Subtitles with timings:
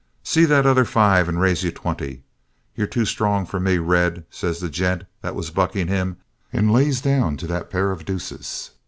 [0.23, 2.23] 'See that other five and raise you twenty.'
[2.75, 6.17] 'You're too strong for me Red,' says the gent that was bucking him
[6.51, 8.71] and lays down to that pair of deuces!